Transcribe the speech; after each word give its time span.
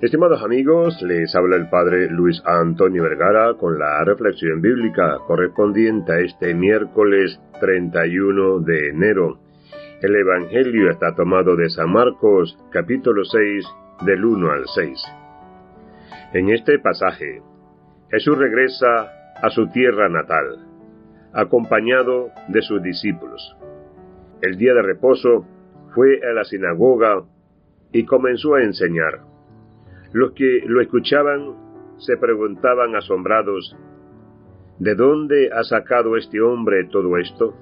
Estimados 0.00 0.42
amigos, 0.42 1.02
les 1.02 1.36
habla 1.36 1.56
el 1.56 1.68
Padre 1.68 2.08
Luis 2.08 2.42
Antonio 2.46 3.02
Vergara 3.02 3.52
con 3.58 3.78
la 3.78 4.02
reflexión 4.02 4.62
bíblica 4.62 5.18
correspondiente 5.26 6.10
a 6.10 6.20
este 6.20 6.54
miércoles 6.54 7.38
31 7.60 8.60
de 8.60 8.88
enero. 8.88 9.40
El 10.00 10.16
Evangelio 10.16 10.90
está 10.90 11.14
tomado 11.14 11.54
de 11.54 11.68
San 11.68 11.92
Marcos 11.92 12.58
capítulo 12.70 13.24
6 13.26 13.66
del 14.06 14.24
1 14.24 14.50
al 14.50 14.64
6. 14.74 15.02
En 16.32 16.48
este 16.48 16.78
pasaje, 16.78 17.42
Jesús 18.10 18.38
regresa 18.38 19.12
a 19.42 19.50
su 19.50 19.68
tierra 19.68 20.08
natal, 20.08 20.66
acompañado 21.34 22.30
de 22.48 22.62
sus 22.62 22.82
discípulos. 22.82 23.54
El 24.40 24.56
día 24.56 24.72
de 24.72 24.80
reposo 24.80 25.44
fue 25.94 26.22
a 26.26 26.32
la 26.32 26.44
sinagoga 26.44 27.22
y 27.92 28.06
comenzó 28.06 28.54
a 28.54 28.62
enseñar. 28.62 29.29
Los 30.12 30.32
que 30.32 30.62
lo 30.66 30.80
escuchaban 30.80 31.54
se 31.98 32.16
preguntaban 32.16 32.96
asombrados, 32.96 33.76
¿de 34.78 34.94
dónde 34.94 35.50
ha 35.52 35.62
sacado 35.62 36.16
este 36.16 36.40
hombre 36.40 36.84
todo 36.90 37.16
esto? 37.16 37.54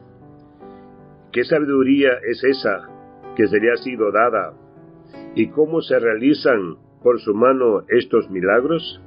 ¿Qué 1.31 1.45
sabiduría 1.45 2.13
es 2.27 2.43
esa 2.45 2.89
que 3.37 3.47
se 3.49 3.61
le 3.61 3.71
ha 3.71 3.77
sido 3.77 4.11
dada? 4.13 4.55
¿Y 5.35 5.49
cómo 5.49 5.83
se 5.83 5.99
realizan 5.99 6.77
por 7.03 7.21
su 7.21 7.35
mano 7.35 7.83
estos 7.89 8.31
milagros? 8.31 9.03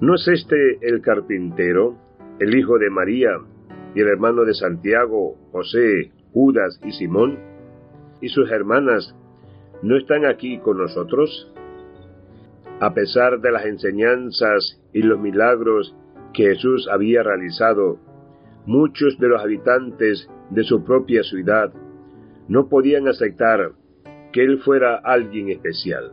¿No 0.00 0.14
es 0.14 0.26
este 0.26 0.78
el 0.80 1.02
carpintero, 1.02 1.98
el 2.38 2.54
hijo 2.54 2.78
de 2.78 2.88
María 2.88 3.32
y 3.94 4.00
el 4.00 4.08
hermano 4.08 4.44
de 4.44 4.54
Santiago, 4.54 5.36
José, 5.52 6.12
Judas 6.32 6.80
y 6.82 6.92
Simón? 6.92 7.38
¿Y 8.22 8.30
sus 8.30 8.50
hermanas 8.50 9.14
no 9.82 9.96
están 9.98 10.24
aquí 10.24 10.58
con 10.60 10.78
nosotros? 10.78 11.52
A 12.78 12.92
pesar 12.92 13.40
de 13.40 13.50
las 13.50 13.64
enseñanzas 13.64 14.82
y 14.92 15.00
los 15.00 15.18
milagros 15.18 15.96
que 16.34 16.48
Jesús 16.48 16.86
había 16.92 17.22
realizado, 17.22 17.98
muchos 18.66 19.18
de 19.18 19.28
los 19.28 19.40
habitantes 19.40 20.28
de 20.50 20.62
su 20.62 20.84
propia 20.84 21.22
ciudad 21.22 21.72
no 22.48 22.68
podían 22.68 23.08
aceptar 23.08 23.72
que 24.30 24.44
Él 24.44 24.58
fuera 24.58 24.96
alguien 24.96 25.48
especial. 25.48 26.12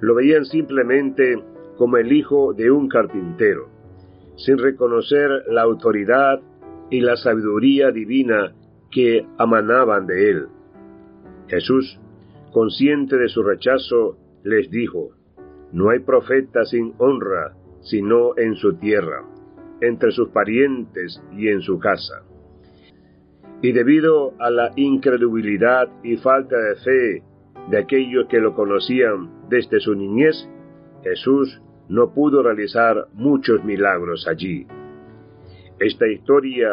Lo 0.00 0.16
veían 0.16 0.44
simplemente 0.44 1.38
como 1.78 1.96
el 1.96 2.12
hijo 2.12 2.52
de 2.52 2.72
un 2.72 2.88
carpintero, 2.88 3.68
sin 4.36 4.58
reconocer 4.58 5.30
la 5.48 5.62
autoridad 5.62 6.40
y 6.90 7.00
la 7.00 7.16
sabiduría 7.16 7.92
divina 7.92 8.52
que 8.90 9.24
amanaban 9.38 10.06
de 10.06 10.30
Él. 10.30 10.46
Jesús, 11.46 12.00
consciente 12.52 13.16
de 13.16 13.28
su 13.28 13.44
rechazo, 13.44 14.16
les 14.44 14.70
dijo, 14.70 15.10
No 15.72 15.90
hay 15.90 15.98
profeta 16.00 16.64
sin 16.64 16.94
honra, 16.98 17.56
sino 17.80 18.36
en 18.38 18.54
su 18.54 18.76
tierra, 18.76 19.24
entre 19.80 20.12
sus 20.12 20.28
parientes 20.28 21.20
y 21.32 21.48
en 21.48 21.60
su 21.60 21.78
casa. 21.78 22.22
Y 23.62 23.72
debido 23.72 24.34
a 24.38 24.50
la 24.50 24.72
incredulidad 24.76 25.88
y 26.02 26.16
falta 26.18 26.56
de 26.56 26.76
fe 26.76 27.22
de 27.70 27.78
aquellos 27.78 28.26
que 28.28 28.38
lo 28.38 28.54
conocían 28.54 29.48
desde 29.48 29.80
su 29.80 29.94
niñez, 29.94 30.48
Jesús 31.02 31.60
no 31.88 32.12
pudo 32.12 32.42
realizar 32.42 33.08
muchos 33.14 33.64
milagros 33.64 34.26
allí. 34.28 34.66
Esta 35.78 36.06
historia 36.06 36.68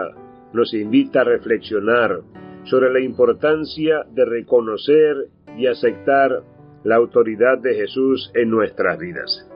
nos 0.54 0.74
invita 0.74 1.22
a 1.22 1.26
reflexionar 1.26 2.22
sobre 2.64 2.92
la 2.92 3.00
importancia 3.00 4.06
de 4.12 4.26
reconocer 4.26 5.16
y 5.58 5.68
aceptar 5.68 6.44
la 6.84 6.96
autoridad 6.96 7.60
de 7.60 7.76
Jesús 7.76 8.32
en 8.34 8.50
nuestras 8.50 8.98
vidas. 8.98 9.50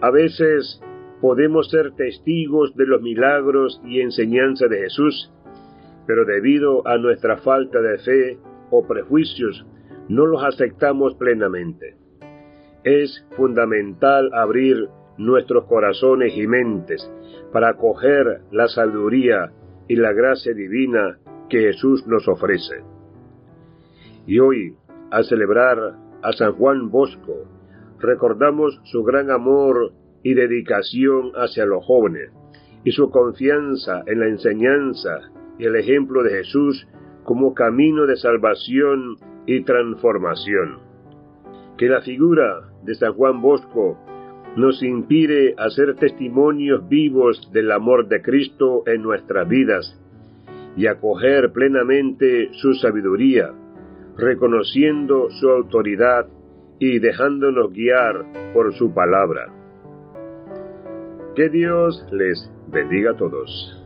A 0.00 0.10
veces 0.10 0.80
podemos 1.20 1.70
ser 1.70 1.92
testigos 1.92 2.74
de 2.74 2.86
los 2.86 3.00
milagros 3.02 3.80
y 3.84 4.00
enseñanza 4.00 4.66
de 4.66 4.78
Jesús, 4.78 5.32
pero 6.06 6.24
debido 6.24 6.86
a 6.86 6.98
nuestra 6.98 7.36
falta 7.38 7.80
de 7.80 7.98
fe 7.98 8.38
o 8.70 8.86
prejuicios 8.86 9.64
no 10.08 10.26
los 10.26 10.42
aceptamos 10.42 11.14
plenamente. 11.14 11.96
Es 12.82 13.24
fundamental 13.36 14.30
abrir 14.34 14.88
nuestros 15.16 15.64
corazones 15.66 16.36
y 16.36 16.46
mentes 16.46 17.08
para 17.52 17.70
acoger 17.70 18.40
la 18.50 18.66
sabiduría 18.66 19.52
y 19.86 19.96
la 19.96 20.12
gracia 20.12 20.52
divina 20.54 21.18
que 21.48 21.60
Jesús 21.60 22.06
nos 22.06 22.26
ofrece. 22.26 22.82
Y 24.26 24.38
hoy, 24.38 24.74
al 25.10 25.24
celebrar 25.24 25.96
a 26.22 26.32
San 26.32 26.52
Juan 26.52 26.90
Bosco, 26.90 27.46
recordamos 27.98 28.80
su 28.84 29.02
gran 29.02 29.30
amor 29.30 29.92
y 30.22 30.34
dedicación 30.34 31.32
hacia 31.34 31.66
los 31.66 31.84
jóvenes 31.84 32.30
y 32.84 32.92
su 32.92 33.10
confianza 33.10 34.02
en 34.06 34.20
la 34.20 34.28
enseñanza 34.28 35.20
y 35.58 35.64
el 35.64 35.76
ejemplo 35.76 36.22
de 36.22 36.30
Jesús 36.30 36.86
como 37.24 37.54
camino 37.54 38.06
de 38.06 38.16
salvación 38.16 39.16
y 39.46 39.62
transformación. 39.62 40.78
Que 41.76 41.88
la 41.88 42.00
figura 42.00 42.70
de 42.84 42.94
San 42.94 43.14
Juan 43.14 43.40
Bosco 43.40 43.98
nos 44.56 44.82
inspire 44.82 45.54
a 45.56 45.70
ser 45.70 45.94
testimonios 45.96 46.88
vivos 46.88 47.50
del 47.52 47.72
amor 47.72 48.08
de 48.08 48.20
Cristo 48.20 48.82
en 48.86 49.02
nuestras 49.02 49.48
vidas 49.48 49.98
y 50.76 50.86
acoger 50.86 51.52
plenamente 51.52 52.50
su 52.52 52.74
sabiduría, 52.74 53.52
reconociendo 54.16 55.28
su 55.30 55.48
autoridad 55.48 56.26
y 56.78 56.98
dejándonos 56.98 57.72
guiar 57.72 58.52
por 58.52 58.74
su 58.74 58.92
palabra. 58.92 59.52
Que 61.34 61.48
Dios 61.48 62.06
les 62.12 62.50
bendiga 62.68 63.12
a 63.12 63.16
todos. 63.16 63.81